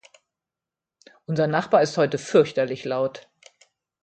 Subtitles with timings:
[1.27, 3.29] Unser Nachbar ist heute fürchterlich laut.